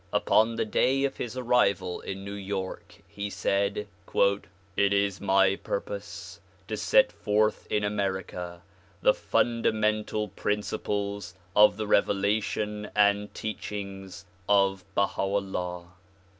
Upon 0.11 0.55
the 0.55 0.65
day 0.65 1.03
of 1.03 1.17
his 1.17 1.37
arrival 1.37 1.99
in 2.01 2.25
New 2.25 2.33
York 2.33 3.03
he 3.07 3.29
said" 3.29 3.87
It 4.15 4.47
is 4.93 5.21
my 5.21 5.55
pur 5.57 5.79
pose 5.79 6.39
to 6.67 6.75
set 6.75 7.11
forth 7.11 7.67
in 7.71 7.83
America 7.83 8.63
the 9.03 9.13
fundamental 9.13 10.27
principles 10.29 11.35
of 11.55 11.77
the 11.77 11.85
revelation 11.85 12.89
and 12.95 13.31
teachings 13.35 14.25
of 14.49 14.83
Baha 14.95 15.21
'Ullah. 15.21 15.89